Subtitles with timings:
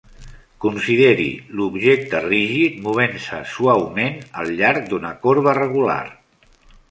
[0.63, 1.25] Consideri
[1.59, 6.01] l'objecte rígid movent-se suaument al llarg d'una corba regular.